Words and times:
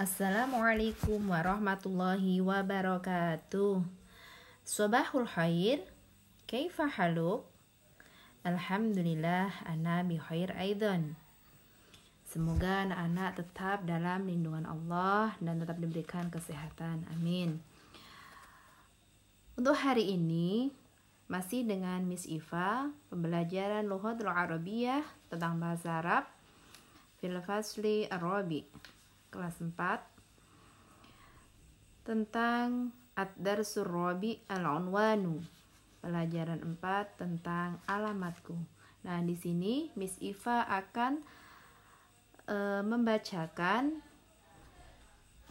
Assalamualaikum 0.00 1.28
warahmatullahi 1.28 2.40
wabarakatuh. 2.40 3.84
Sobahul 4.64 5.28
khair. 5.28 5.84
Kaifa 6.48 6.88
haluk? 6.88 7.44
Alhamdulillah 8.40 9.52
ana 9.68 10.00
bi 10.00 10.16
khair 10.16 10.56
aidan. 10.56 11.20
Semoga 12.24 12.88
anak-anak 12.88 13.44
tetap 13.44 13.84
dalam 13.84 14.24
lindungan 14.24 14.64
Allah 14.64 15.36
dan 15.36 15.60
tetap 15.60 15.76
diberikan 15.76 16.32
kesehatan. 16.32 17.04
Amin. 17.12 17.60
Untuk 19.60 19.76
hari 19.76 20.16
ini 20.16 20.72
masih 21.28 21.68
dengan 21.68 22.08
Miss 22.08 22.24
Iva, 22.24 22.88
pembelajaran 23.12 23.84
Luhatul 23.84 24.32
Arabiyah 24.32 25.04
tentang 25.28 25.60
bahasa 25.60 26.00
Arab 26.00 26.24
fil 27.20 27.36
Arabi 28.08 28.64
kelas 29.30 29.62
4 29.62 30.10
tentang 32.04 32.92
Ad-Darsur 33.14 33.86
Rabi 33.86 34.42
Al-Unwanu. 34.50 35.38
Pelajaran 36.00 36.64
4 36.64 37.20
tentang 37.20 37.76
alamatku. 37.84 38.56
Nah, 39.04 39.20
di 39.24 39.36
sini 39.36 39.90
Miss 39.96 40.16
Iva 40.20 40.64
akan 40.64 41.20
e, 42.48 42.80
membacakan 42.84 44.00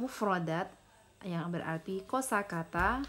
mufradat 0.00 0.72
yang 1.24 1.50
berarti 1.52 2.02
kosakata. 2.08 3.02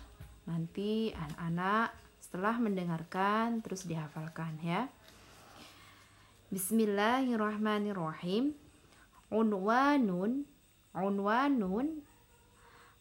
Nanti 0.46 1.14
anak-anak 1.16 1.94
setelah 2.20 2.60
mendengarkan 2.60 3.62
terus 3.64 3.88
dihafalkan 3.88 4.60
ya. 4.60 4.92
Bismillahirrahmanirrahim. 6.52 8.52
Unwanun 9.30 10.50
Unwanun 10.98 12.02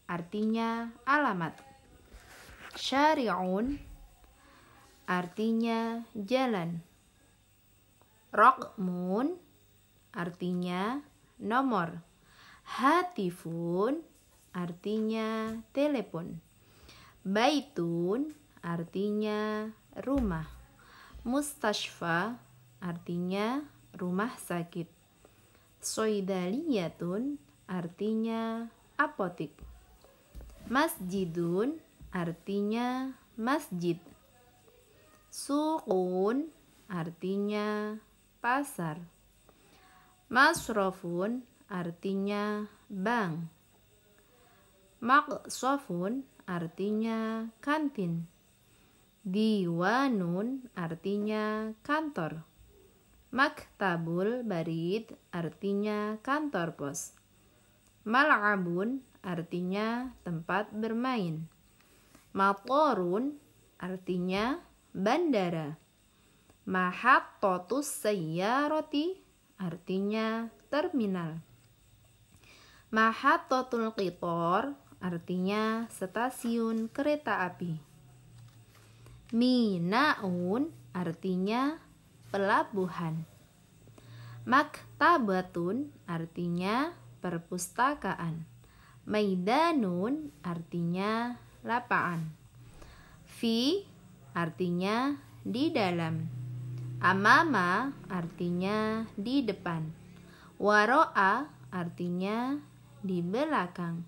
artinya 0.04 0.92
alamat. 1.08 1.56
Syari'un 2.76 3.80
artinya 5.08 6.04
jalan. 6.12 6.84
Rokmun 8.28 9.40
artinya 10.12 11.00
nomor. 11.40 12.04
Hatifun 12.68 14.04
artinya 14.52 15.56
telepon. 15.72 16.44
Baitun 17.24 18.36
artinya 18.60 19.72
rumah. 20.04 20.44
Mustashfa 21.24 22.36
artinya 22.84 23.64
rumah 23.96 24.36
sakit. 24.36 24.92
Soidaliyatun 25.80 27.47
artinya 27.68 28.66
apotik. 28.96 29.52
Masjidun 30.72 31.78
artinya 32.10 33.12
masjid. 33.36 34.00
Suqun 35.28 36.48
artinya 36.88 38.00
pasar. 38.40 38.98
Masrofun 40.32 41.44
artinya 41.68 42.64
bank. 42.88 43.48
Maksofun 44.98 46.24
artinya 46.48 47.46
kantin. 47.60 48.26
Diwanun 49.22 50.72
artinya 50.72 51.76
kantor. 51.84 52.42
Maktabul 53.28 54.42
barid 54.48 55.12
artinya 55.28 56.16
kantor 56.24 56.72
pos. 56.74 57.12
Mal'abun 58.08 59.04
artinya 59.20 60.16
tempat 60.24 60.72
bermain. 60.72 61.44
Matorun 62.32 63.36
artinya 63.76 64.64
bandara. 64.96 65.76
Mahattotus 66.64 67.84
sayyarati 67.84 69.20
artinya 69.60 70.48
terminal. 70.72 71.44
Mahattotul 72.88 73.92
qitor 73.92 74.72
artinya 75.04 75.84
stasiun 75.92 76.88
kereta 76.88 77.44
api. 77.44 77.76
Minaun 79.36 80.72
artinya 80.96 81.76
pelabuhan. 82.32 83.28
Maktabatun 84.48 85.92
artinya 86.08 86.96
perpustakaan. 87.20 88.46
Maidanun 89.08 90.30
artinya 90.44 91.38
lapangan. 91.64 92.28
Fi 93.24 93.86
artinya 94.36 95.16
di 95.42 95.72
dalam. 95.72 96.28
Amama 96.98 97.94
artinya 98.10 99.06
di 99.14 99.46
depan. 99.46 99.86
Waro'a 100.58 101.46
artinya 101.70 102.58
di 102.98 103.22
belakang. 103.22 104.02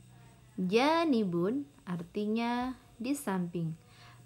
Janibun 0.58 1.62
artinya 1.86 2.74
di 2.98 3.14
samping. 3.14 3.72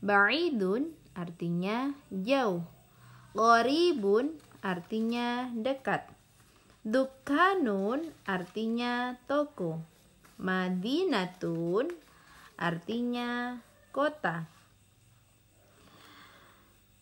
Ba'idun 0.01 0.91
artinya 1.13 1.93
jauh. 2.11 2.65
Goribun 3.37 4.35
artinya 4.65 5.53
dekat. 5.53 6.09
Dukanun 6.85 8.13
artinya 8.29 9.17
toko. 9.25 9.81
Madinatun 10.37 11.89
artinya 12.61 13.57
kota. 13.89 14.45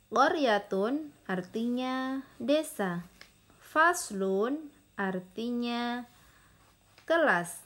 Qoryatun 0.07 1.11
artinya 1.27 2.23
desa. 2.39 3.03
Faslun 3.59 4.71
artinya 4.95 6.07
kelas. 7.03 7.59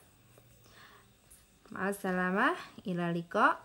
Assalamualaikum 1.76 2.56
ilaliko. 2.88 3.60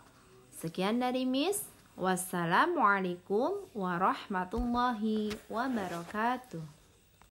Sekian 0.51 0.99
dari 0.99 1.23
Miss. 1.23 1.63
Wassalamualaikum 1.95 3.71
warahmatullahi 3.71 5.39
wabarakatuh. 5.47 6.80